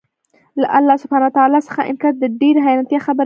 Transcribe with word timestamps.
له 0.59 0.67
الله 0.77 0.95
سبحانه 1.03 1.27
وتعالی 1.29 1.59
څخه 1.67 1.79
انكار 1.91 2.13
د 2.19 2.23
ډېري 2.41 2.59
حيرانتيا 2.67 2.99
خبره 3.05 3.15
ده 3.15 3.19